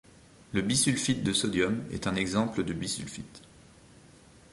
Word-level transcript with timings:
Le 0.51 0.63
bisulfite 0.63 1.21
de 1.21 1.31
sodium 1.31 1.83
est 1.91 2.07
un 2.07 2.15
exemple 2.15 2.63
de 2.63 2.73
bisulfite. 2.73 3.43